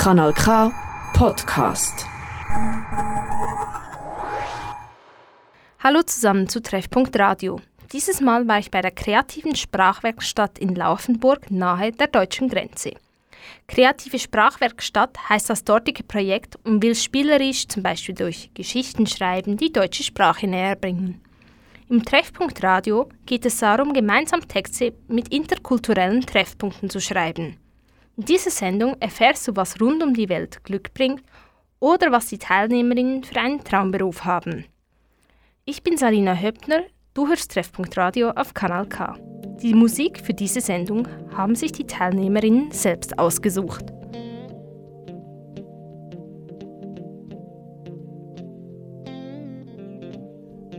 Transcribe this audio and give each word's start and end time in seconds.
Kanal 0.00 0.32
K 0.32 0.72
Podcast. 1.12 2.06
Hallo 5.80 6.00
zusammen 6.00 6.48
zu 6.48 6.62
Treffpunkt 6.62 7.18
Radio. 7.18 7.60
Dieses 7.92 8.22
Mal 8.22 8.48
war 8.48 8.58
ich 8.58 8.70
bei 8.70 8.80
der 8.80 8.92
kreativen 8.92 9.54
Sprachwerkstatt 9.54 10.58
in 10.58 10.74
Laufenburg 10.74 11.50
nahe 11.50 11.92
der 11.92 12.06
deutschen 12.06 12.48
Grenze. 12.48 12.94
Kreative 13.68 14.18
Sprachwerkstatt 14.18 15.18
heißt 15.28 15.50
das 15.50 15.64
dortige 15.64 16.02
Projekt 16.02 16.56
und 16.64 16.82
will 16.82 16.94
spielerisch 16.94 17.68
zum 17.68 17.82
Beispiel 17.82 18.14
durch 18.14 18.48
Geschichten 18.54 19.06
schreiben 19.06 19.58
die 19.58 19.70
deutsche 19.70 20.02
Sprache 20.02 20.46
näher 20.46 20.76
bringen. 20.76 21.20
Im 21.90 22.02
Treffpunkt 22.06 22.62
Radio 22.62 23.10
geht 23.26 23.44
es 23.44 23.58
darum, 23.58 23.92
gemeinsam 23.92 24.48
Texte 24.48 24.94
mit 25.08 25.28
interkulturellen 25.28 26.22
Treffpunkten 26.22 26.88
zu 26.88 27.02
schreiben. 27.02 27.58
In 28.20 28.26
dieser 28.26 28.50
Sendung 28.50 28.96
erfährst 29.00 29.48
du, 29.48 29.56
was 29.56 29.80
rund 29.80 30.02
um 30.02 30.12
die 30.12 30.28
Welt 30.28 30.62
Glück 30.62 30.92
bringt 30.92 31.22
oder 31.78 32.12
was 32.12 32.26
die 32.26 32.36
Teilnehmerinnen 32.36 33.24
für 33.24 33.40
einen 33.40 33.64
Traumberuf 33.64 34.26
haben. 34.26 34.66
Ich 35.64 35.82
bin 35.82 35.96
Salina 35.96 36.34
Höppner, 36.34 36.82
du 37.14 37.28
hörst 37.28 37.50
Treffpunkt 37.50 37.96
Radio 37.96 38.28
auf 38.32 38.52
Kanal 38.52 38.86
K. 38.86 39.16
Die 39.62 39.72
Musik 39.72 40.20
für 40.20 40.34
diese 40.34 40.60
Sendung 40.60 41.08
haben 41.34 41.54
sich 41.54 41.72
die 41.72 41.86
Teilnehmerinnen 41.86 42.70
selbst 42.72 43.18
ausgesucht. 43.18 43.86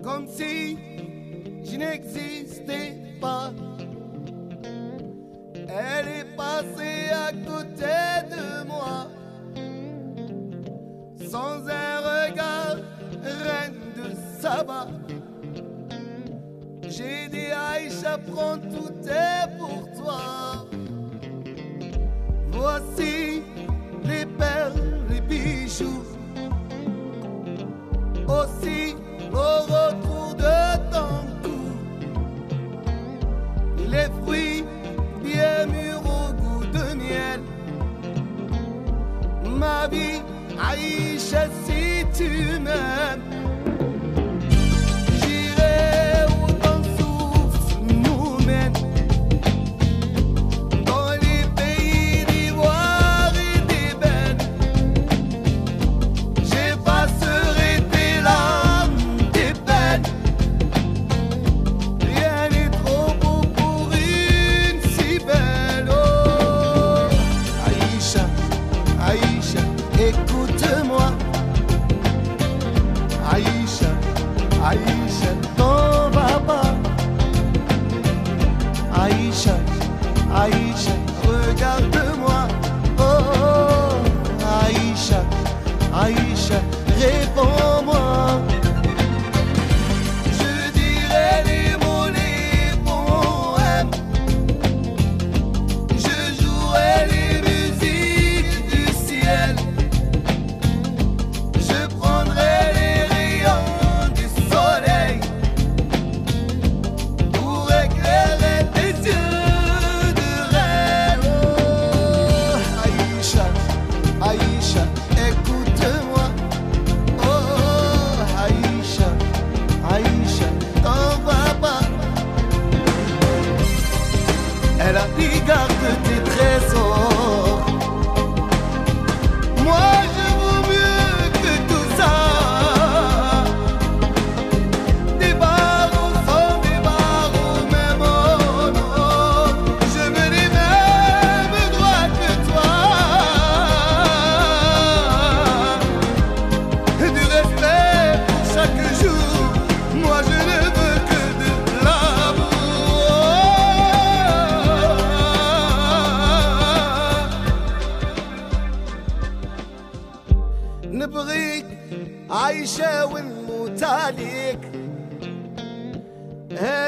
Comme 0.03 0.27
si 0.27 0.77
je 1.63 1.77
côté 7.45 7.97
de 8.29 8.67
moi. 8.67 9.07
Sans 11.29 11.67
un 11.67 11.97
regard, 11.99 12.77
reine 13.23 13.79
de 13.95 14.15
sabbat. 14.41 14.87
J'ai 16.87 17.29
dit 17.29 17.51
Aïcha, 17.51 18.17
prends 18.17 18.57
tout 18.57 18.93
est 19.07 19.40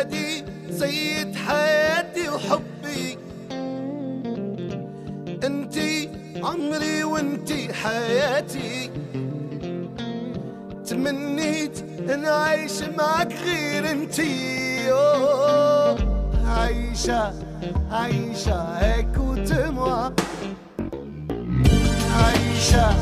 هادي 0.04 0.44
سيد 0.80 1.36
حياتي 1.36 2.30
وحبي. 2.30 3.18
انتي 5.44 6.10
عمري 6.44 7.04
وانتي 7.04 7.74
حياتي. 7.74 8.92
تمنيت 10.88 11.84
ان 12.14 12.26
اعيش 12.26 12.82
معك 12.98 13.34
غير 13.46 13.92
انتي 13.92 14.92
أوه، 14.92 15.98
عايشة 16.48 17.34
عايشة 17.92 18.80
écoute-moi 18.80 20.12
عايشة 22.20 22.86
عايشة. 22.86 22.93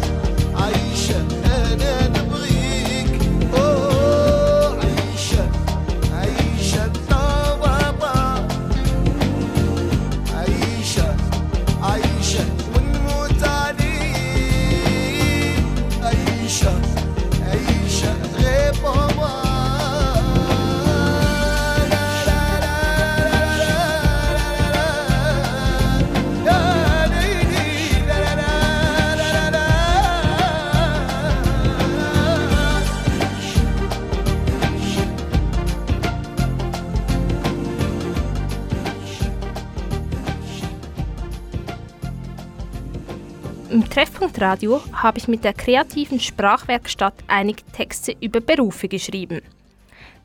Im 44.41 44.47
Treffpunkt 44.47 44.51
Radio 44.61 44.81
habe 44.93 45.19
ich 45.19 45.27
mit 45.27 45.43
der 45.43 45.53
kreativen 45.53 46.19
Sprachwerkstatt 46.19 47.13
einige 47.27 47.61
Texte 47.73 48.15
über 48.21 48.39
Berufe 48.39 48.87
geschrieben. 48.87 49.41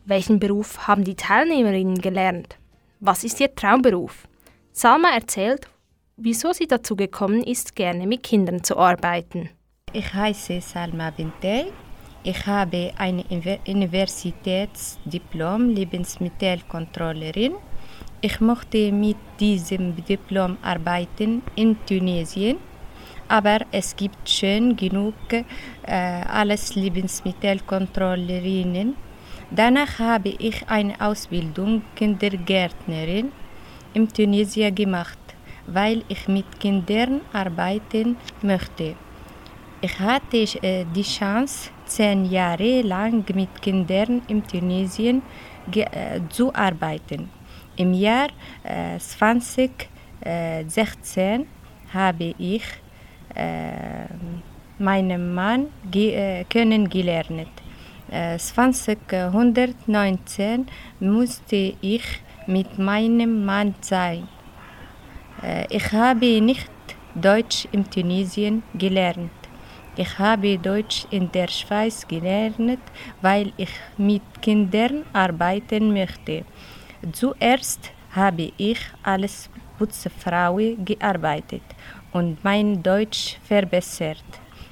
Welchen 0.07 0.39
Beruf 0.39 0.89
haben 0.89 1.05
die 1.05 1.17
Teilnehmerinnen 1.17 2.01
gelernt? 2.01 2.57
Was 3.01 3.25
ist 3.25 3.41
ihr 3.41 3.55
Traumberuf? 3.55 4.27
Salma 4.73 5.11
erzählt, 5.11 5.69
wieso 6.17 6.55
sie 6.55 6.67
dazu 6.67 6.97
gekommen 6.97 7.43
ist, 7.43 7.77
gerne 7.77 8.07
mit 8.07 8.23
Kindern 8.23 8.65
zu 8.65 8.79
arbeiten. 8.79 9.51
Ich 9.93 10.15
heiße 10.15 10.63
Salma 10.63 11.11
Bintey. 11.11 11.67
Ich 12.23 12.47
habe 12.47 12.93
ein 12.97 13.23
Universitätsdiplom 13.67 15.69
Lebensmittelkontrollerin. 15.69 17.53
Ich 18.23 18.41
möchte 18.41 18.93
mit 18.93 19.19
diesem 19.39 19.95
Diplom 20.07 20.57
arbeiten 20.63 21.43
in 21.55 21.77
Tunesien, 21.85 22.57
aber 23.29 23.61
es 23.73 23.97
gibt 23.97 24.29
schon 24.29 24.77
genug 24.77 25.15
äh, 25.33 25.43
alles 25.87 26.75
Lebensmittelkontrollerinnen. 26.75 28.95
Danach 29.51 29.99
habe 29.99 30.35
ich 30.39 30.69
eine 30.69 31.01
Ausbildung 31.01 31.83
Kindergärtnerin 31.95 33.33
in 33.95 34.07
Tunesien 34.09 34.75
gemacht, 34.75 35.19
weil 35.67 36.03
ich 36.09 36.29
mit 36.29 36.59
Kindern 36.59 37.21
arbeiten 37.33 38.17
möchte. 38.43 38.97
Ich 39.81 39.99
hatte 40.01 40.45
äh, 40.63 40.85
die 40.95 41.03
Chance, 41.03 41.71
zehn 41.85 42.25
Jahre 42.25 42.83
lang 42.83 43.25
mit 43.35 43.63
Kindern 43.63 44.23
in 44.27 44.43
Tunesien 44.43 45.23
äh, 45.75 46.21
zu 46.31 46.55
arbeiten. 46.55 47.29
Im 47.77 47.93
Jahr 47.93 48.29
äh, 48.65 48.99
2016 48.99 51.47
habe 51.93 52.35
ich 52.39 52.63
äh, 53.37 54.07
meinen 54.79 55.35
Mann 55.35 55.67
äh, 55.95 56.45
kennengelernt. 56.45 57.49
2019 58.09 60.67
musste 61.01 61.75
ich 61.81 62.05
mit 62.47 62.79
meinem 62.79 63.45
Mann 63.45 63.75
sein. 63.81 64.29
Ich 65.71 65.91
habe 65.91 66.41
nicht 66.41 66.71
Deutsch 67.17 67.67
in 67.73 67.91
Tunesien 67.91 68.63
gelernt. 68.75 69.31
Ich 69.97 70.19
habe 70.19 70.59
Deutsch 70.59 71.07
in 71.11 71.33
der 71.33 71.49
Schweiz 71.49 72.07
gelernt, 72.07 72.81
weil 73.23 73.53
ich 73.57 73.71
mit 73.97 74.23
Kindern 74.43 75.05
arbeiten 75.15 75.93
möchte. 75.93 76.45
Zuerst 77.13 77.91
habe 78.11 78.53
ich 78.59 78.79
als 79.03 79.49
Putzfrau 79.79 80.59
gearbeitet 80.85 81.63
und 82.13 82.43
mein 82.45 82.83
Deutsch 82.83 83.39
verbessert. 83.45 84.25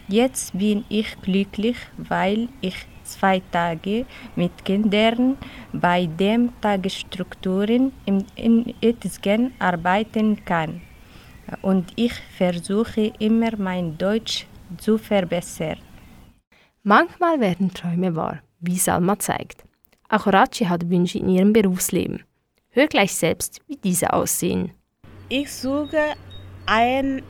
Jetzt 0.08 0.56
bin 0.56 0.84
ich 0.88 1.20
glücklich, 1.22 1.76
weil 1.96 2.48
ich 2.60 2.76
zwei 3.04 3.40
Tage 3.50 4.06
mit 4.36 4.64
Kindern 4.64 5.36
bei 5.72 6.06
den 6.06 6.52
Tagesstrukturen 6.60 7.92
in, 8.04 8.24
in 8.34 8.74
Etzgen 8.80 9.52
arbeiten 9.58 10.44
kann. 10.44 10.80
Und 11.62 11.92
ich 11.96 12.14
versuche 12.36 13.12
immer 13.18 13.56
mein 13.56 13.96
Deutsch 13.98 14.46
zu 14.78 14.98
verbessern. 14.98 15.78
Manchmal 16.82 17.40
werden 17.40 17.72
Träume 17.72 18.14
wahr, 18.16 18.40
wie 18.60 18.76
Salma 18.76 19.18
zeigt. 19.18 19.64
Auch 20.08 20.26
Rachi 20.26 20.64
hat 20.64 20.88
Wünsche 20.88 21.18
in 21.18 21.28
ihrem 21.28 21.52
Berufsleben. 21.52 22.22
Hör 22.70 22.86
gleich 22.88 23.14
selbst, 23.14 23.60
wie 23.68 23.76
diese 23.76 24.12
aussehen. 24.12 24.72
Ich 25.28 25.52
suche 25.52 26.14
einen 26.66 27.22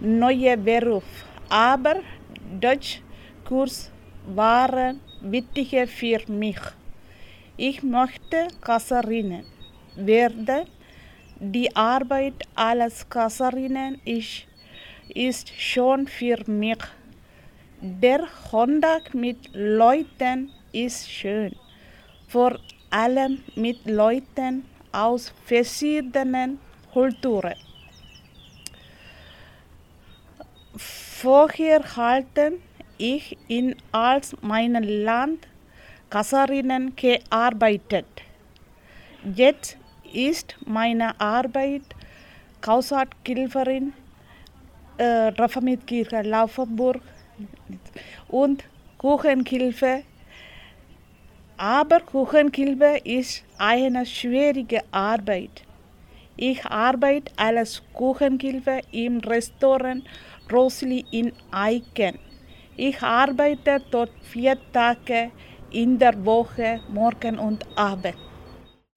neuen 0.00 0.64
Beruf, 0.64 1.04
aber 1.48 1.96
Deutschkurs 2.60 3.90
waren 4.26 5.00
wichtiger 5.20 5.86
für 5.86 6.20
mich. 6.28 6.60
Ich 7.56 7.82
möchte 7.82 8.48
Kasserin 8.60 9.44
werden. 9.96 10.66
Die 11.38 11.74
Arbeit 11.74 12.34
als 12.54 13.08
Kasserin 13.08 13.98
ist 14.04 14.46
ist 15.14 15.48
schon 15.58 16.06
für 16.06 16.38
mich. 16.46 16.78
Der 17.80 18.26
Kontakt 18.50 19.14
mit 19.14 19.38
Leuten 19.54 20.50
ist 20.72 21.10
schön, 21.10 21.54
vor 22.28 22.58
allem 22.90 23.42
mit 23.56 23.86
Leuten 23.86 24.64
aus 24.92 25.32
verschiedenen 25.46 26.58
Kulturen. 26.92 27.69
Vorher 30.76 31.82
halte 31.96 32.52
ich 32.96 33.36
in 33.48 33.74
als 33.92 34.36
meinem 34.40 34.84
Land 34.84 35.48
Kasserinnen 36.10 36.94
gearbeitet. 36.96 38.06
Jetzt 39.34 39.76
ist 40.12 40.56
meine 40.64 41.18
Arbeit 41.20 41.82
Haushaltshilferin 42.66 43.92
äh, 44.98 45.04
Reformiertkirche 45.04 46.22
Laufenburg 46.22 47.00
und 48.28 48.64
Kuchenhilfe. 48.98 50.02
Aber 51.56 52.00
Kuchenhilfe 52.00 53.00
ist 53.04 53.44
eine 53.58 54.04
schwierige 54.06 54.82
Arbeit. 54.90 55.64
Ich 56.36 56.64
arbeite 56.64 57.32
als 57.36 57.82
Kuchenhilfe 57.92 58.80
im 58.92 59.18
Restaurant 59.18 60.04
Rosli 60.52 61.04
in 61.10 61.32
Eiken. 61.50 62.18
Ich 62.76 63.02
arbeite 63.02 63.82
dort 63.90 64.12
vier 64.22 64.56
Tage 64.72 65.30
in 65.70 65.98
der 65.98 66.24
Woche, 66.24 66.80
morgen 66.88 67.38
und 67.38 67.66
abend. 67.76 68.16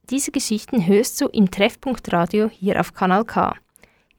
Diese 0.10 0.32
Geschichten 0.32 0.86
hörst 0.86 1.20
du 1.22 1.28
im 1.28 1.50
Treffpunkt 1.50 2.12
Radio 2.12 2.50
hier 2.50 2.80
auf 2.80 2.94
Kanal 2.94 3.26
K. 3.26 3.56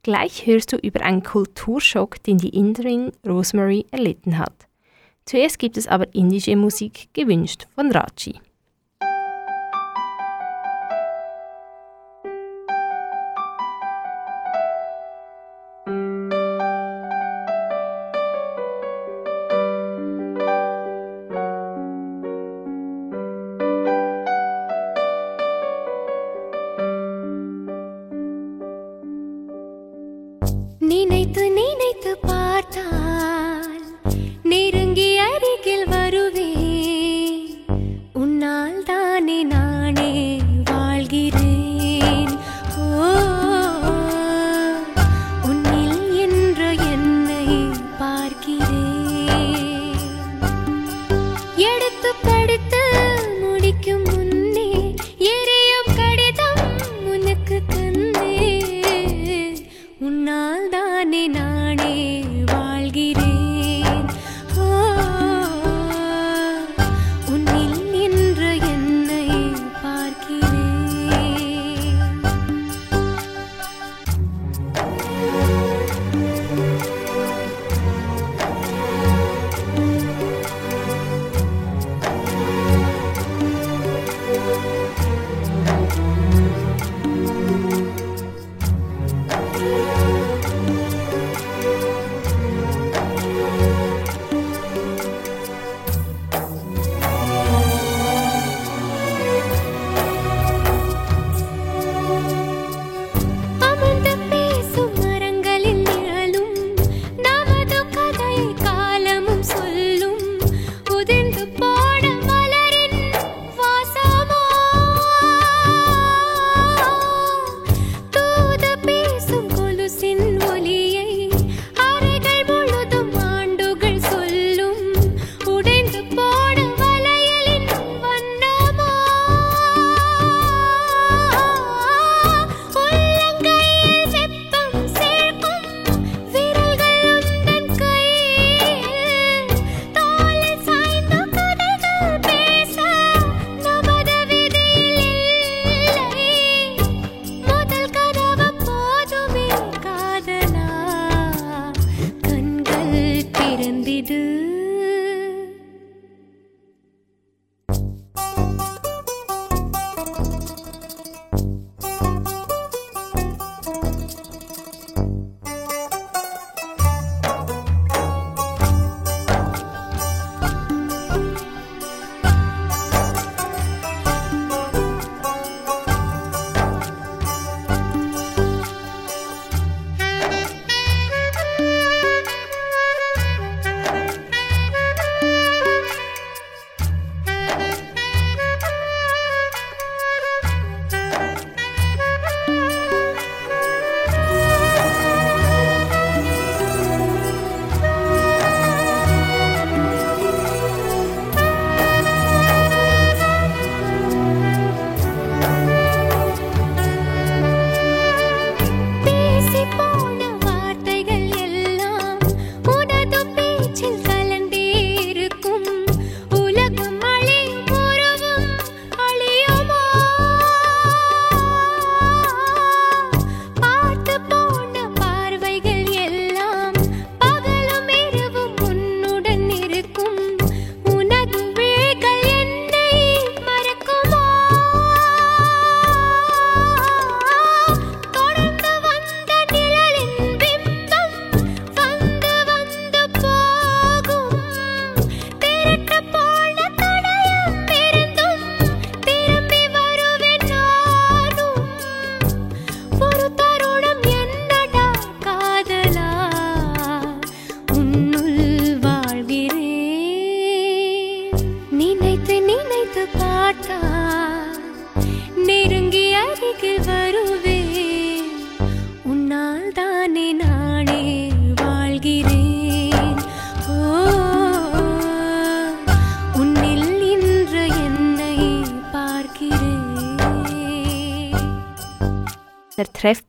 Gleich 0.02 0.46
hörst 0.46 0.72
du 0.72 0.76
über 0.76 1.00
einen 1.02 1.22
Kulturschock, 1.22 2.22
den 2.22 2.38
die 2.38 2.50
Inderin 2.50 3.12
Rosemary 3.26 3.86
erlitten 3.90 4.38
hat. 4.38 4.66
Zuerst 5.24 5.58
gibt 5.58 5.76
es 5.76 5.88
aber 5.88 6.14
indische 6.14 6.56
Musik, 6.56 7.08
gewünscht 7.14 7.66
von 7.74 7.90
Raji. 7.90 8.38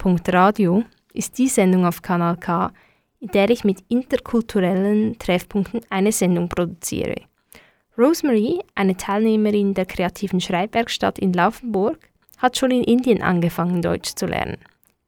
Der 0.05 0.11
Treffpunkt 0.11 0.33
Radio 0.35 0.83
ist 1.13 1.35
die 1.39 1.47
Sendung 1.47 1.83
auf 1.83 2.03
Kanal 2.03 2.37
K, 2.37 2.71
in 3.19 3.29
der 3.29 3.49
ich 3.49 3.63
mit 3.63 3.79
interkulturellen 3.87 5.17
Treffpunkten 5.17 5.81
eine 5.89 6.11
Sendung 6.11 6.47
produziere. 6.47 7.23
Rosemary, 7.97 8.59
eine 8.75 8.95
Teilnehmerin 8.95 9.73
der 9.73 9.87
kreativen 9.87 10.39
Schreibwerkstatt 10.39 11.17
in 11.17 11.33
Laufenburg, 11.33 11.97
hat 12.37 12.55
schon 12.55 12.69
in 12.69 12.83
Indien 12.83 13.23
angefangen, 13.23 13.81
Deutsch 13.81 14.13
zu 14.13 14.27
lernen. 14.27 14.57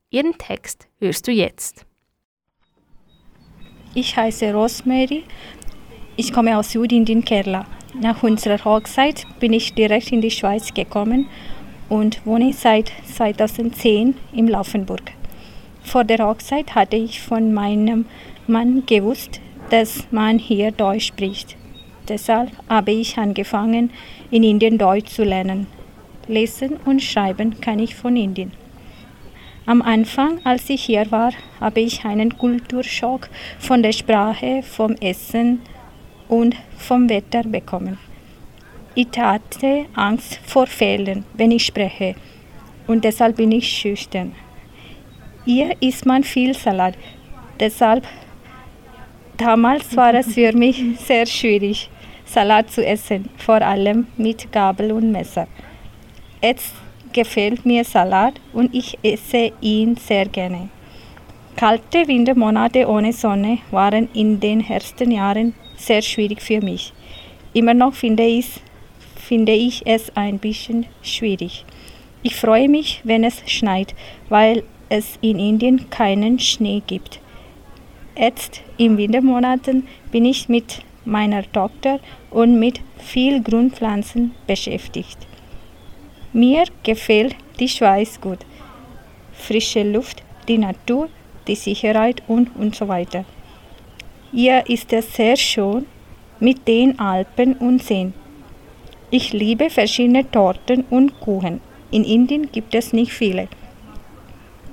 Ihren 0.09 0.35
Text 0.39 0.87
hörst 0.97 1.27
du 1.27 1.31
jetzt. 1.31 1.85
Ich 3.93 4.17
heiße 4.17 4.51
Rosemary. 4.51 5.25
Ich 6.15 6.33
komme 6.33 6.57
aus 6.57 6.71
Südindien, 6.71 7.23
Kerala. 7.23 7.67
Nach 8.01 8.23
unserer 8.23 8.65
Hochzeit 8.65 9.27
bin 9.39 9.53
ich 9.53 9.75
direkt 9.75 10.11
in 10.11 10.21
die 10.21 10.31
Schweiz 10.31 10.73
gekommen 10.73 11.29
und 11.89 12.25
wohne 12.25 12.53
seit 12.53 12.91
2010 13.05 14.15
in 14.33 14.47
Laufenburg. 14.47 15.11
Vor 15.83 16.03
der 16.03 16.19
Hochzeit 16.19 16.75
hatte 16.75 16.97
ich 16.97 17.21
von 17.21 17.53
meinem 17.53 18.05
Mann 18.45 18.85
gewusst, 18.85 19.39
dass 19.69 20.05
man 20.11 20.39
hier 20.39 20.71
Deutsch 20.71 21.07
spricht. 21.07 21.55
Deshalb 22.07 22.51
habe 22.69 22.91
ich 22.91 23.17
angefangen, 23.17 23.91
in 24.31 24.43
Indien 24.43 24.77
Deutsch 24.77 25.11
zu 25.11 25.23
lernen. 25.23 25.67
Lesen 26.27 26.77
und 26.85 27.01
schreiben 27.01 27.59
kann 27.61 27.79
ich 27.79 27.95
von 27.95 28.15
Indien. 28.15 28.51
Am 29.65 29.81
Anfang, 29.81 30.39
als 30.45 30.69
ich 30.69 30.83
hier 30.83 31.11
war, 31.11 31.31
habe 31.59 31.81
ich 31.81 32.05
einen 32.05 32.37
Kulturschock 32.37 33.29
von 33.59 33.83
der 33.83 33.91
Sprache, 33.91 34.61
vom 34.63 34.93
Essen 35.01 35.61
und 36.29 36.55
vom 36.77 37.09
Wetter 37.09 37.43
bekommen. 37.43 37.97
Ich 38.99 39.15
hatte 39.15 39.85
Angst 39.93 40.39
vor 40.43 40.65
Fehlern, 40.65 41.23
wenn 41.35 41.51
ich 41.51 41.67
spreche, 41.67 42.15
und 42.87 43.03
deshalb 43.03 43.35
bin 43.35 43.51
ich 43.51 43.69
schüchtern. 43.69 44.33
Hier 45.45 45.75
isst 45.81 46.07
man 46.07 46.23
viel 46.23 46.55
Salat, 46.55 46.95
deshalb 47.59 48.07
damals 49.37 49.95
war 49.95 50.15
es 50.15 50.33
für 50.33 50.51
mich 50.51 50.83
sehr 50.97 51.27
schwierig, 51.27 51.91
Salat 52.25 52.71
zu 52.71 52.83
essen, 52.83 53.29
vor 53.37 53.61
allem 53.61 54.07
mit 54.17 54.51
Gabel 54.51 54.91
und 54.91 55.11
Messer. 55.11 55.47
Jetzt 56.41 56.73
gefällt 57.13 57.67
mir 57.67 57.83
Salat 57.83 58.41
und 58.51 58.73
ich 58.73 58.97
esse 59.03 59.51
ihn 59.61 59.95
sehr 59.97 60.25
gerne. 60.25 60.69
Kalte 61.55 62.07
Wintermonate 62.07 62.87
ohne 62.87 63.13
Sonne 63.13 63.59
waren 63.69 64.09
in 64.15 64.39
den 64.39 64.67
ersten 64.67 65.11
Jahren 65.11 65.53
sehr 65.75 66.01
schwierig 66.01 66.41
für 66.41 66.61
mich. 66.61 66.93
Immer 67.53 67.75
noch 67.75 67.93
finde 67.93 68.23
ich, 68.23 68.61
finde 69.27 69.51
ich 69.51 69.85
es 69.85 70.15
ein 70.15 70.39
bisschen 70.39 70.85
schwierig. 71.01 71.65
Ich 72.23 72.37
freue 72.37 72.69
mich, 72.69 73.01
wenn 73.03 73.25
es 73.25 73.43
schneit, 73.45 73.93
weil 74.29 74.63
es 74.87 75.19
in 75.19 75.37
Indien 75.37 75.89
keinen 75.89 76.39
Schnee 76.39 76.81
gibt. 76.87 77.19
Jetzt 78.15 78.61
in 78.77 78.97
Wintermonaten 78.97 79.85
bin 80.11 80.23
ich 80.23 80.47
mit 80.47 80.81
meiner 81.03 81.43
Tochter 81.51 81.99
und 82.31 82.57
mit 82.57 82.79
viel 82.97 83.43
Grünpflanzen 83.43 84.31
beschäftigt. 84.47 85.17
Mir 86.31 86.63
gefällt 86.83 87.35
die 87.59 87.69
Schweiz 87.69 88.21
gut. 88.21 88.39
Frische 89.33 89.83
Luft, 89.83 90.23
die 90.47 90.57
Natur, 90.57 91.09
die 91.47 91.55
Sicherheit 91.55 92.23
und, 92.27 92.55
und 92.55 92.75
so 92.75 92.87
weiter. 92.87 93.25
Hier 94.31 94.63
ist 94.69 94.93
es 94.93 95.13
sehr 95.13 95.35
schön 95.35 95.85
mit 96.39 96.65
den 96.65 96.97
Alpen 96.97 97.55
und 97.55 97.83
Seen. 97.83 98.13
Ich 99.09 99.31
liebe 99.31 99.69
verschiedene 99.69 100.29
Torten 100.29 100.83
und 100.89 101.19
Kuchen. 101.21 101.61
In 101.91 102.03
Indien 102.03 102.51
gibt 102.51 102.75
es 102.75 102.91
nicht 102.91 103.13
viele. 103.13 103.47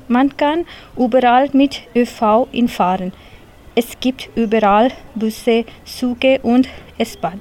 Man 0.08 0.36
kann 0.36 0.66
überall 0.96 1.50
mit 1.52 1.82
ÖV 1.94 2.48
hinfahren. 2.50 3.12
Es 3.76 3.98
gibt 4.00 4.28
überall 4.34 4.90
Busse, 5.14 5.64
Züge 5.84 6.40
und 6.42 6.68
S-Bahn. 6.98 7.40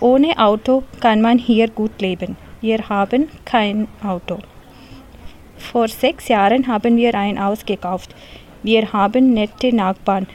Ohne 0.00 0.36
Auto 0.38 0.82
kann 0.98 1.22
man 1.22 1.38
hier 1.38 1.68
gut 1.68 2.00
leben. 2.00 2.36
Wir 2.60 2.88
haben 2.88 3.28
kein 3.44 3.86
Auto. 4.04 4.38
Vor 5.56 5.86
sechs 5.86 6.26
Jahren 6.26 6.66
haben 6.66 6.96
wir 6.96 7.14
ein 7.14 7.42
Haus 7.42 7.64
gekauft. 7.64 8.12
Wir 8.64 8.92
haben 8.92 9.34
nette 9.34 9.72
Nachbarn. 9.72 10.26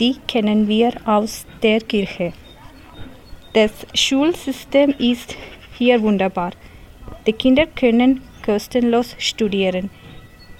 Die 0.00 0.16
kennen 0.26 0.66
wir 0.66 0.92
aus 1.06 1.46
der 1.62 1.80
Kirche. 1.80 2.32
Das 3.54 3.70
Schulsystem 3.92 4.94
ist 4.98 5.36
hier 5.76 6.00
wunderbar. 6.00 6.52
Die 7.26 7.34
Kinder 7.34 7.66
können 7.66 8.22
kostenlos 8.42 9.14
studieren. 9.18 9.90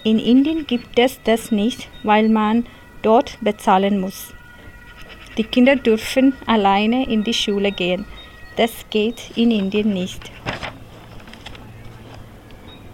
In 0.04 0.18
Indien 0.18 0.66
gibt 0.66 0.98
es 0.98 1.18
das 1.24 1.50
nicht, 1.50 1.88
weil 2.02 2.28
man 2.28 2.66
dort 3.00 3.38
bezahlen 3.40 3.98
muss. 3.98 4.34
Die 5.38 5.44
Kinder 5.44 5.76
dürfen 5.76 6.34
alleine 6.44 7.08
in 7.08 7.24
die 7.24 7.32
Schule 7.32 7.72
gehen. 7.72 8.04
Das 8.56 8.72
geht 8.90 9.30
in 9.36 9.50
Indien 9.50 9.94
nicht. 9.94 10.30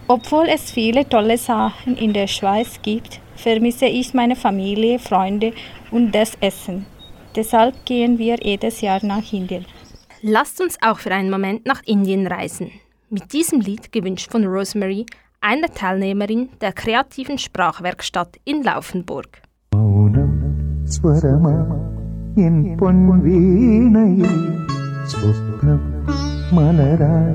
Obwohl 0.06 0.46
es 0.48 0.70
viele 0.70 1.08
tolle 1.08 1.38
Sachen 1.38 1.96
in 1.96 2.12
der 2.12 2.28
Schweiz 2.28 2.78
gibt, 2.82 3.18
vermisse 3.34 3.86
ich 3.86 4.14
meine 4.14 4.36
Familie, 4.36 5.00
Freunde 5.00 5.52
und 5.90 6.12
das 6.12 6.36
Essen. 6.40 6.86
Deshalb 7.34 7.84
gehen 7.84 8.16
wir 8.16 8.36
jedes 8.40 8.80
Jahr 8.80 9.04
nach 9.04 9.32
Indien 9.32 9.66
lasst 10.22 10.60
uns 10.60 10.76
auch 10.82 10.98
für 10.98 11.12
einen 11.12 11.30
Moment 11.30 11.66
nach 11.66 11.82
Indien 11.84 12.26
reisen. 12.26 12.70
Mit 13.10 13.32
diesem 13.32 13.60
Lied 13.60 13.92
gewünscht 13.92 14.30
von 14.30 14.44
Rosemary, 14.44 15.06
einer 15.40 15.68
Teilnehmerin 15.68 16.50
der 16.60 16.72
kreativen 16.72 17.38
Sprachwerkstatt 17.38 18.38
in 18.44 18.62
Laufenburg. 18.62 19.42
மலரா 26.52 27.34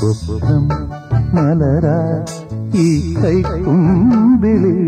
സ്വപ്നം 0.00 0.64
മലരാ 1.34 1.98
ഈ 2.76 2.88
കൈക്കുമ്പിളിൽ 3.14 4.80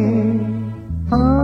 ആ. 1.15 1.41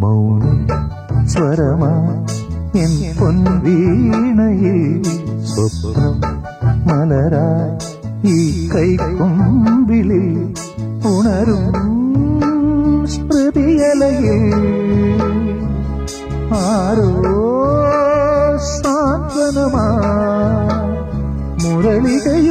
മൗനം 0.00 1.28
സ്വരമാ 1.28 1.90
എൻ 2.74 3.16
പൊൻവീണയിൽ 3.20 5.02
സ്വപ്നം 5.44 6.20
മലരായി 6.88 7.91
ഈ 8.24 8.38
കൈക്കുമ്പിളിൽ 8.68 10.26
ഉണരും 11.06 11.64
സ്മൃതിയലയിൽ 13.06 14.42
ആരോ 16.60 17.10
സാന്ത്വനമാ 18.72 19.86
മുരളികയൂതി 21.62 22.41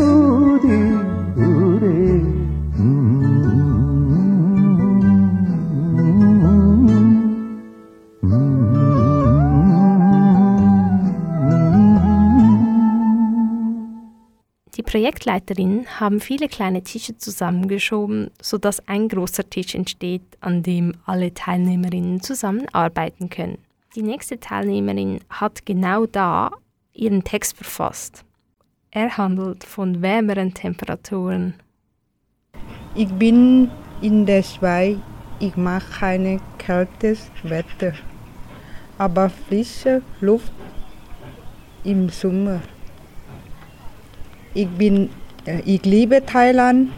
Projektleiterinnen 14.92 16.02
haben 16.02 16.20
viele 16.20 16.50
kleine 16.50 16.84
Tische 16.84 17.16
zusammengeschoben, 17.16 18.30
sodass 18.42 18.86
ein 18.90 19.08
großer 19.08 19.50
Tisch 19.50 19.74
entsteht, 19.74 20.22
an 20.42 20.64
dem 20.64 20.96
alle 21.06 21.34
Teilnehmerinnen 21.34 22.20
zusammenarbeiten 22.20 23.30
können. 23.30 23.58
Die 23.96 24.02
nächste 24.02 24.42
Teilnehmerin 24.42 25.22
hat 25.30 25.66
genau 25.66 26.08
da 26.08 26.52
ihren 26.92 27.24
Text 27.24 27.56
verfasst. 27.56 28.26
Er 28.90 29.16
handelt 29.16 29.64
von 29.64 30.02
wärmeren 30.02 30.54
Temperaturen. 30.54 31.54
Ich 32.94 33.08
bin 33.14 33.72
in 34.02 34.26
der 34.26 34.44
Schweiz, 34.44 34.98
ich 35.40 35.56
mag 35.56 35.90
kein 35.90 36.42
kaltes 36.58 37.32
Wetter, 37.44 37.94
aber 38.98 39.30
frische 39.30 40.02
Luft 40.20 40.52
im 41.86 42.10
Sommer. 42.10 42.60
Ich, 44.54 44.68
bin, 44.68 45.10
äh, 45.46 45.62
ich 45.66 45.86
liebe 45.86 46.26
Thailand, 46.26 46.92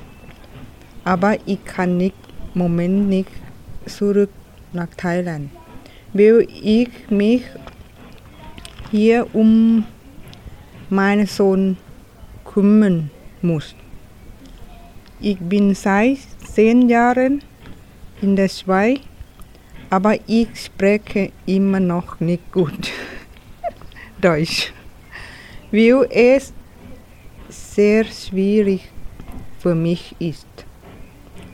aber 1.03 1.37
ich 1.45 1.63
kann 1.65 1.97
nicht, 1.97 2.15
Moment 2.55 3.09
nicht 3.09 3.29
zurück 3.85 4.31
nach 4.71 4.87
Thailand, 4.97 5.51
weil 6.13 6.47
ich 6.49 6.89
mich 7.09 7.43
hier 8.89 9.27
um 9.33 9.85
meinen 10.89 11.27
Sohn 11.27 11.77
kümmern 12.43 13.11
muss. 13.41 13.75
Ich 15.19 15.37
bin 15.37 15.75
seit 15.75 16.17
zehn 16.43 16.89
Jahren 16.89 17.43
in 18.21 18.35
der 18.35 18.49
Schweiz, 18.49 18.99
aber 19.91 20.17
ich 20.25 20.47
spreche 20.55 21.31
immer 21.45 21.79
noch 21.79 22.19
nicht 22.19 22.51
gut 22.51 22.91
Deutsch, 24.21 24.73
weil 25.71 26.07
es 26.09 26.51
sehr 27.73 28.05
schwierig 28.05 28.89
für 29.59 29.73
mich 29.73 30.15
ist. 30.19 30.47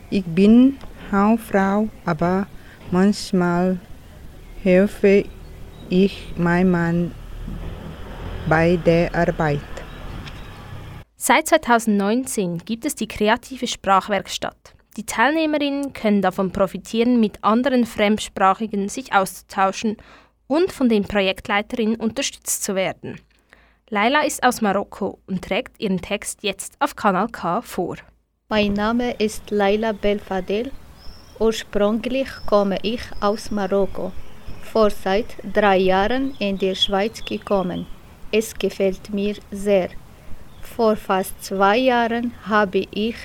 Ich 0.09 0.25
bin 0.25 0.77
Hausfrau, 1.11 1.87
aber 2.05 2.47
manchmal 2.91 3.79
helfe 4.63 5.25
ich 5.89 6.33
meinem 6.35 6.71
Mann 6.71 7.11
bei 8.49 8.77
der 8.77 9.13
Arbeit. 9.15 9.59
Seit 11.15 11.47
2019 11.47 12.59
gibt 12.59 12.85
es 12.85 12.95
die 12.95 13.07
kreative 13.07 13.67
Sprachwerkstatt. 13.67 14.73
Die 14.97 15.05
Teilnehmerinnen 15.05 15.93
können 15.93 16.21
davon 16.21 16.51
profitieren, 16.51 17.19
mit 17.19 17.43
anderen 17.43 17.85
Fremdsprachigen 17.85 18.89
sich 18.89 19.13
auszutauschen 19.13 19.97
und 20.47 20.71
von 20.71 20.89
den 20.89 21.03
Projektleiterinnen 21.03 21.95
unterstützt 21.95 22.63
zu 22.63 22.75
werden. 22.75 23.19
Laila 23.91 24.21
ist 24.21 24.43
aus 24.43 24.61
Marokko 24.61 25.17
und 25.25 25.43
trägt 25.43 25.81
ihren 25.81 25.99
Text 25.99 26.43
jetzt 26.43 26.75
auf 26.79 26.95
Kanal 26.95 27.27
K 27.29 27.63
vor. 27.63 27.95
Mein 28.47 28.73
Name 28.73 29.13
ist 29.13 29.49
Laila 29.49 29.93
Belfadel. 29.93 30.71
Ursprünglich 31.39 32.27
komme 32.45 32.77
ich 32.83 33.01
aus 33.19 33.49
Marokko. 33.49 34.11
Vor 34.61 34.91
seit 34.91 35.25
drei 35.53 35.77
Jahren 35.77 36.35
in 36.37 36.59
die 36.59 36.75
Schweiz 36.75 37.25
gekommen. 37.25 37.87
Es 38.31 38.53
gefällt 38.53 39.11
mir 39.11 39.37
sehr. 39.49 39.89
Vor 40.61 40.95
fast 40.95 41.43
zwei 41.43 41.77
Jahren 41.77 42.35
habe 42.47 42.85
ich 42.91 43.15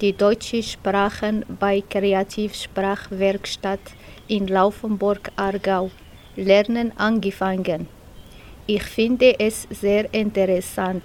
die 0.00 0.14
deutsche 0.14 0.64
Sprache 0.64 1.42
bei 1.60 1.80
Kreativsprachwerkstatt 1.88 3.78
in 4.26 4.48
Laufenburg-Aargau 4.48 5.92
lernen 6.34 6.90
angefangen. 6.98 7.97
Ich 8.70 8.82
finde 8.82 9.40
es 9.40 9.66
sehr 9.70 10.12
interessant. 10.12 11.02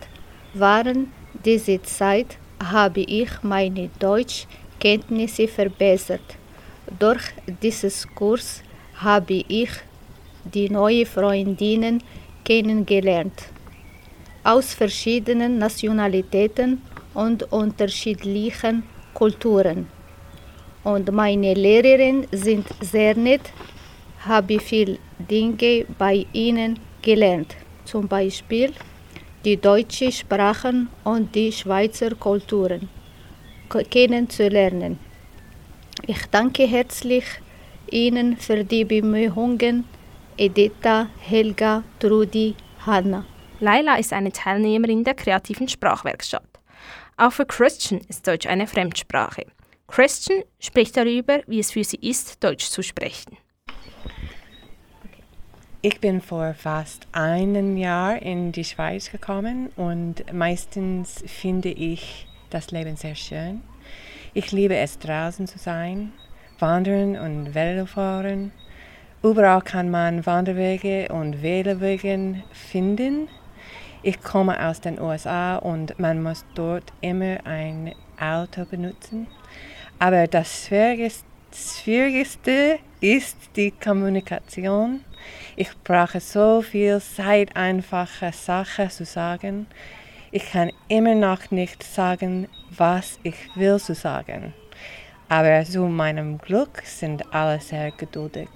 Während 0.53 1.07
dieser 1.45 1.81
Zeit 1.83 2.37
habe 2.61 2.99
ich 2.99 3.29
meine 3.41 3.89
Deutschkenntnisse 3.99 5.47
verbessert. 5.47 6.35
Durch 6.99 7.23
dieses 7.61 8.05
Kurs 8.15 8.61
habe 8.95 9.45
ich 9.47 9.69
die 10.43 10.69
neue 10.69 11.05
Freundinnen 11.05 12.03
kennengelernt. 12.43 13.45
Aus 14.43 14.73
verschiedenen 14.73 15.57
Nationalitäten 15.57 16.81
und 17.13 17.43
unterschiedlichen 17.49 18.83
Kulturen. 19.13 19.87
Und 20.83 21.09
meine 21.13 21.53
Lehrerinnen 21.53 22.27
sind 22.33 22.67
sehr 22.81 23.15
nett, 23.15 23.53
habe 24.25 24.59
viel 24.59 24.99
Dinge 25.17 25.85
bei 25.97 26.25
ihnen 26.33 26.77
gelernt. 27.03 27.55
Zum 27.85 28.07
Beispiel, 28.07 28.73
die 29.45 29.57
deutsche 29.57 30.11
Sprachen 30.11 30.89
und 31.03 31.35
die 31.35 31.51
Schweizer 31.51 32.15
Kulturen 32.15 32.89
kennenzulernen. 33.89 34.99
Ich 36.07 36.25
danke 36.31 36.65
herzlich 36.65 37.25
Ihnen 37.91 38.37
für 38.37 38.63
die 38.63 38.85
Bemühungen, 38.85 39.85
Editha, 40.37 41.07
Helga, 41.19 41.83
Trudi, 41.99 42.55
Hanna. 42.85 43.25
Laila 43.59 43.97
ist 43.97 44.13
eine 44.13 44.31
Teilnehmerin 44.31 45.03
der 45.03 45.13
kreativen 45.13 45.67
Sprachwerkstatt. 45.67 46.47
Auch 47.17 47.31
für 47.31 47.45
Christian 47.45 48.01
ist 48.09 48.27
Deutsch 48.27 48.47
eine 48.47 48.67
Fremdsprache. 48.67 49.45
Christian 49.87 50.43
spricht 50.59 50.97
darüber, 50.97 51.41
wie 51.47 51.59
es 51.59 51.71
für 51.71 51.83
sie 51.83 51.97
ist, 51.97 52.43
Deutsch 52.43 52.65
zu 52.65 52.81
sprechen. 52.81 53.37
Ich 55.85 55.99
bin 55.99 56.21
vor 56.21 56.53
fast 56.53 57.07
einem 57.11 57.75
Jahr 57.75 58.21
in 58.21 58.53
die 58.53 58.63
Schweiz 58.63 59.11
gekommen 59.11 59.69
und 59.75 60.23
meistens 60.31 61.21
finde 61.27 61.71
ich 61.71 62.25
das 62.49 62.71
Leben 62.71 62.95
sehr 62.95 63.15
schön. 63.15 63.59
Ich 64.33 64.53
liebe 64.53 64.77
es 64.77 64.97
draußen 64.97 65.45
zu 65.45 65.59
sein, 65.59 66.13
wandern 66.57 67.17
und 67.17 67.53
Velofahren. 67.53 68.53
Überall 69.23 69.61
kann 69.61 69.91
man 69.91 70.25
Wanderwege 70.25 71.09
und 71.11 71.43
Velowege 71.43 72.41
finden. 72.53 73.27
Ich 74.03 74.21
komme 74.23 74.65
aus 74.65 74.79
den 74.79 75.01
USA 75.01 75.57
und 75.57 75.99
man 75.99 76.23
muss 76.23 76.45
dort 76.55 76.93
immer 77.01 77.45
ein 77.45 77.93
Auto 78.17 78.63
benutzen. 78.63 79.27
Aber 79.99 80.27
das 80.27 80.69
Schwierigste 81.51 82.79
ist 83.01 83.35
die 83.57 83.71
Kommunikation. 83.71 85.01
Ich 85.55 85.69
brauche 85.83 86.19
so 86.19 86.61
viel 86.61 86.99
Zeit, 86.99 87.55
einfache 87.55 88.31
Sachen 88.31 88.89
zu 88.89 89.05
sagen. 89.05 89.67
Ich 90.31 90.51
kann 90.51 90.71
immer 90.87 91.13
noch 91.13 91.51
nicht 91.51 91.83
sagen, 91.83 92.47
was 92.75 93.19
ich 93.21 93.35
will 93.55 93.79
zu 93.79 93.93
sagen. 93.93 94.53
Aber 95.29 95.63
zu 95.63 95.81
meinem 95.81 96.39
Glück 96.39 96.81
sind 96.85 97.33
alle 97.33 97.59
sehr 97.59 97.91
geduldig. 97.91 98.49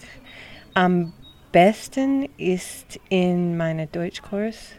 Am 0.74 1.14
besten 1.52 2.30
ist 2.38 3.00
in 3.10 3.56
meinem 3.58 3.92
Deutschkurs 3.92 4.74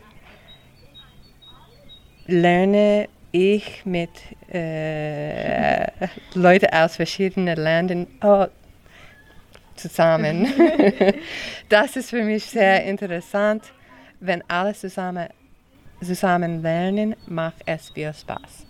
lerne 2.27 3.09
ich 3.33 3.85
mit 3.85 4.11
äh, 4.53 5.87
Leuten 6.35 6.73
aus 6.73 6.97
verschiedenen 6.97 7.57
Ländern 7.57 8.07
oh, 8.23 8.47
zusammen. 9.79 10.47
das 11.69 11.97
ist 11.97 12.11
für 12.11 12.23
mich 12.23 12.45
sehr 12.45 12.85
interessant. 12.85 13.65
Wenn 14.21 14.43
alle 14.49 14.75
zusammen, 14.75 15.29
zusammen 16.03 16.63
lernen, 16.63 17.15
macht 17.27 17.63
es 17.67 17.91
viel 17.91 18.13
Spaß. 18.13 18.67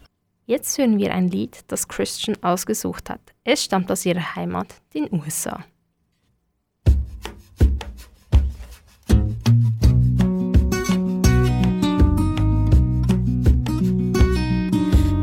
Jetzt 0.47 0.79
hören 0.79 0.99
wir 0.99 1.13
ein 1.13 1.29
Lied, 1.29 1.59
das 1.69 1.89
Christian 1.89 2.37
ausgesucht 2.43 3.11
hat. 3.11 3.21
Es 3.45 3.65
stammt 3.65 3.91
aus 3.93 4.07
ihrer 4.07 4.35
Heimat, 4.35 4.75
den 4.95 5.13
USA. 5.13 5.65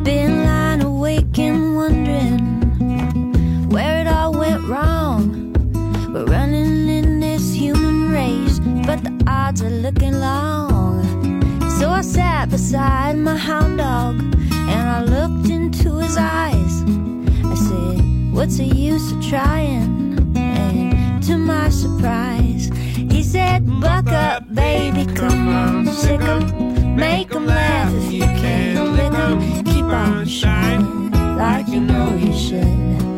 Been 0.03 0.43
lying 0.43 0.81
awake 0.83 1.64
are 9.61 9.69
looking 9.69 10.19
long. 10.19 11.41
So 11.79 11.89
I 11.89 12.01
sat 12.01 12.49
beside 12.49 13.17
my 13.17 13.37
hound 13.37 13.77
dog 13.77 14.19
and 14.19 14.89
I 14.89 15.01
looked 15.03 15.49
into 15.49 15.97
his 15.97 16.17
eyes. 16.17 16.83
I 17.43 17.55
said, 17.55 18.33
What's 18.33 18.57
the 18.57 18.65
use 18.65 19.11
of 19.11 19.23
trying? 19.23 20.33
And 20.35 21.23
to 21.23 21.37
my 21.37 21.69
surprise, 21.69 22.69
he 22.95 23.23
said, 23.23 23.65
Buck 23.79 24.07
up, 24.07 24.43
baby, 24.53 25.05
come 25.13 25.47
on, 25.47 25.87
sick 25.87 26.21
'em, 26.21 26.95
make 26.95 27.33
'em 27.33 27.45
laugh 27.45 27.93
if 27.93 28.11
you 28.11 28.27
can, 28.41 28.95
lick 28.97 29.13
'em, 29.13 29.63
keep 29.63 29.85
on 29.85 30.25
shining 30.25 31.11
like 31.37 31.67
you 31.67 31.79
know 31.79 32.15
you 32.15 32.33
should. 32.33 33.14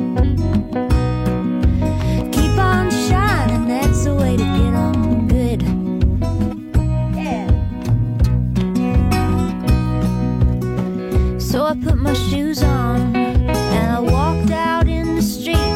My 12.08 12.14
shoes 12.14 12.64
on 12.64 13.14
and 13.14 13.88
I 13.98 14.00
walked 14.00 14.50
out 14.52 14.88
in 14.88 15.18
the 15.18 15.22
street. 15.22 15.76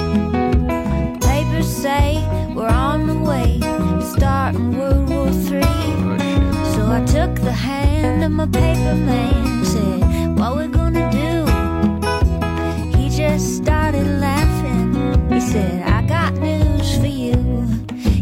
Papers 1.20 1.68
say 1.68 2.26
we're 2.56 2.70
on 2.70 3.06
the 3.06 3.18
way, 3.30 3.60
starting 4.14 4.78
World 4.78 5.10
War 5.10 5.30
Three. 5.48 5.82
So 6.74 6.82
I 6.90 7.04
took 7.06 7.36
the 7.44 7.52
hand 7.52 8.24
of 8.24 8.32
my 8.32 8.46
paper 8.46 8.96
man, 9.10 9.46
and 9.46 9.68
said, 9.68 10.40
What 10.40 10.56
we 10.56 10.68
gonna 10.68 11.12
do? 11.12 11.34
He 12.98 13.10
just 13.10 13.58
started 13.58 14.08
laughing. 14.22 15.30
He 15.34 15.42
said, 15.42 15.84
I 15.84 16.02
got 16.16 16.34
news 16.36 16.98
for 16.98 17.08
you. 17.08 17.36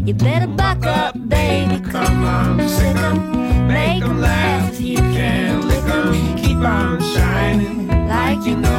You 0.04 0.14
better 0.14 0.48
buck 0.48 0.84
up, 0.84 1.14
baby. 1.28 1.78
Come 1.92 2.24
on, 2.24 2.39
you 8.42 8.56
know 8.56 8.69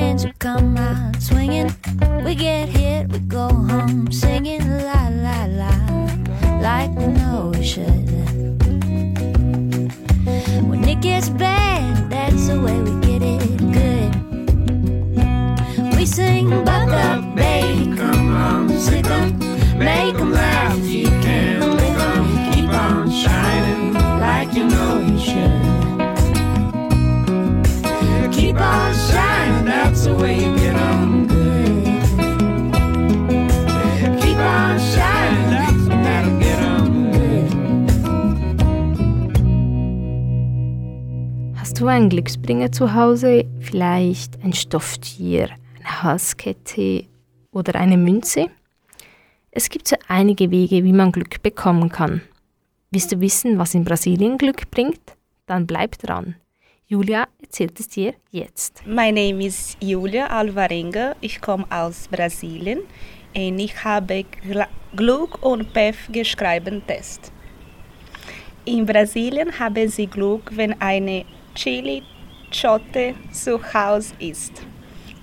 who 0.00 0.32
come 0.38 0.78
out 0.78 1.20
swinging. 1.20 1.70
We 2.24 2.34
get 2.34 2.68
hit, 2.68 3.08
we 3.12 3.18
go 3.18 3.48
home 3.48 4.10
singing 4.10 4.66
la 4.86 5.08
la 5.08 5.44
la, 5.44 5.72
like 6.60 6.90
we 6.96 7.06
know 7.08 7.52
we 7.54 7.62
should. 7.62 8.08
When 10.68 10.84
it 10.88 11.00
gets 11.02 11.28
bad, 11.28 12.10
that's 12.10 12.46
the 12.48 12.58
way 12.60 12.80
we 12.80 12.92
get 13.06 13.22
it 13.22 13.40
good. 13.78 14.12
We 15.96 16.06
sing 16.06 16.48
buck 16.64 16.88
up, 16.88 17.34
baby, 17.36 17.94
come 17.96 18.34
on, 18.34 18.68
make 19.78 20.14
'em 20.14 20.32
laugh 20.32 20.49
Hast 41.56 41.80
du 41.80 41.86
einen 41.86 42.10
Glücksbringer 42.10 42.70
zu 42.72 42.92
Hause? 42.92 43.46
Vielleicht 43.60 44.44
ein 44.44 44.52
Stofftier, 44.52 45.48
eine 45.78 46.02
Halskette 46.02 47.06
oder 47.52 47.74
eine 47.76 47.96
Münze? 47.96 48.48
Es 49.50 49.70
gibt 49.70 49.88
so 49.88 49.96
einige 50.06 50.50
Wege, 50.50 50.84
wie 50.84 50.92
man 50.92 51.10
Glück 51.10 51.42
bekommen 51.42 51.88
kann. 51.88 52.20
Willst 52.90 53.12
du 53.12 53.20
wissen, 53.20 53.58
was 53.58 53.72
in 53.72 53.84
Brasilien 53.84 54.36
Glück 54.36 54.70
bringt? 54.70 55.00
Dann 55.46 55.66
bleib 55.66 55.96
dran. 55.98 56.34
Julia 56.86 57.28
erzählt 57.50 57.80
es 57.80 57.88
dir 57.88 58.14
jetzt. 58.30 58.86
My 58.86 59.10
name 59.10 59.44
is 59.44 59.76
Julia 59.80 60.28
Alvarenga. 60.28 61.16
Ich 61.20 61.40
komme 61.40 61.66
aus 61.68 62.06
Brasilien 62.06 62.78
und 63.34 63.58
ich 63.58 63.74
habe 63.82 64.24
Glück 64.94 65.44
und 65.44 65.72
Pef 65.72 65.96
geschrieben 66.12 66.80
Test. 66.86 67.32
In 68.64 68.86
Brasilien 68.86 69.58
haben 69.58 69.88
sie 69.88 70.06
Glück, 70.06 70.52
wenn 70.54 70.80
eine 70.80 71.24
Chili-Schote 71.56 73.14
zu 73.32 73.58
Hause 73.74 74.14
ist. 74.20 74.52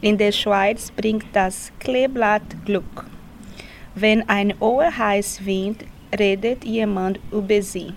In 0.01 0.17
der 0.17 0.33
Schweiz 0.33 0.91
bringt 0.91 1.27
das 1.31 1.71
Kleeblatt 1.79 2.65
Glück. 2.65 3.05
Wenn 3.95 4.27
ein 4.27 4.53
Ohr 4.59 4.85
heiß 4.85 5.45
windet, 5.45 5.87
redet 6.19 6.65
jemand 6.65 7.21
über 7.31 7.61
sie. 7.61 7.93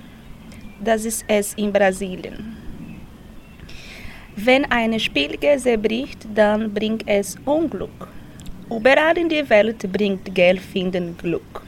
Das 0.79 1.05
ist 1.05 1.25
es 1.27 1.53
in 1.55 1.73
Brasilien. 1.73 2.60
Wenn 4.43 4.65
eine 4.71 4.99
Spielge 4.99 5.59
zerbricht, 5.59 6.27
dann 6.35 6.73
bringt 6.73 7.07
es 7.07 7.37
Unglück. 7.45 8.09
Überall 8.71 9.19
in 9.19 9.29
der 9.29 9.47
Welt 9.51 9.81
bringt 9.93 10.35
Geld 10.35 10.61
finden 10.61 11.15
Glück. 11.19 11.63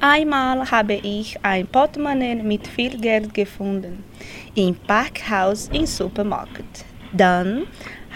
Einmal 0.00 0.70
habe 0.70 0.94
ich 0.94 1.36
ein 1.42 1.66
Portemonnaie 1.66 2.36
mit 2.36 2.66
viel 2.66 2.98
Geld 2.98 3.34
gefunden 3.34 4.04
im 4.54 4.74
Parkhaus 4.74 5.68
im 5.70 5.84
Supermarkt. 5.84 6.86
Dann 7.12 7.64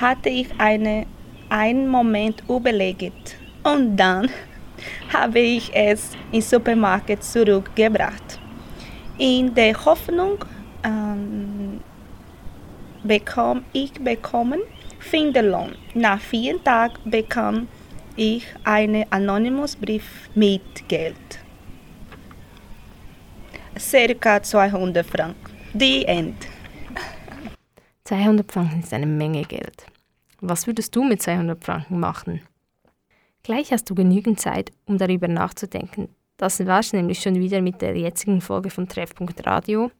hatte 0.00 0.30
ich 0.30 0.48
eine, 0.56 1.04
einen 1.50 1.88
Moment 1.88 2.42
überlegt 2.48 3.36
und 3.62 3.94
dann 3.94 4.30
habe 5.12 5.40
ich 5.40 5.70
es 5.74 6.12
im 6.30 6.40
Supermarkt 6.40 7.22
zurückgebracht. 7.22 8.40
In 9.18 9.54
der 9.54 9.74
Hoffnung, 9.84 10.42
ähm, 10.82 11.61
bekam 13.04 13.64
ich 13.72 13.92
bekommen 13.92 14.60
Finderlohn. 14.98 15.76
Nach 15.94 16.20
vier 16.20 16.62
Tagen 16.62 17.10
bekam 17.10 17.68
ich 18.16 18.46
einen 18.64 19.04
anonymen 19.10 19.66
Brief 19.80 20.28
mit 20.34 20.88
Geld. 20.88 21.16
Circa 23.78 24.42
200 24.42 25.06
Franken. 25.06 25.52
The 25.78 26.04
End. 26.04 26.46
200 28.04 28.50
Franken 28.52 28.80
ist 28.80 28.92
eine 28.92 29.06
Menge 29.06 29.42
Geld. 29.42 29.86
Was 30.40 30.66
würdest 30.66 30.94
du 30.94 31.04
mit 31.04 31.22
200 31.22 31.64
Franken 31.64 31.98
machen? 31.98 32.42
Gleich 33.42 33.72
hast 33.72 33.88
du 33.88 33.94
genügend 33.94 34.38
Zeit, 34.38 34.70
um 34.86 34.98
darüber 34.98 35.28
nachzudenken. 35.28 36.08
Das 36.36 36.64
war's 36.66 36.92
nämlich 36.92 37.20
schon 37.20 37.36
wieder 37.36 37.60
mit 37.60 37.80
der 37.80 37.96
jetzigen 37.96 38.40
Folge 38.40 38.70
von 38.70 38.88
Treffpunkt 38.88 39.46
Radio. 39.46 39.90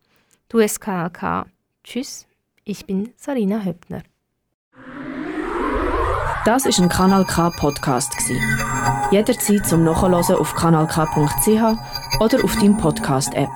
Du 0.49 0.61
hast 0.61 0.81
Kanal 0.81 1.11
K. 1.11 1.47
Tschüss, 1.83 2.27
ich 2.65 2.87
bin 2.87 3.13
Sarina 3.17 3.65
Höppner. 3.65 4.03
Das 6.45 6.67
ist 6.67 6.81
ein 6.81 6.89
Kanal 6.89 7.25
K 7.25 7.51
Podcast. 7.51 8.15
Jederzeit 9.11 9.67
zum 9.67 9.85
Nachhören 9.85 10.15
auf 10.15 10.55
kanalk.ch 10.55 12.21
oder 12.21 12.45
auf 12.45 12.57
deinem 12.57 12.77
Podcast 12.77 13.35
App. 13.35 13.51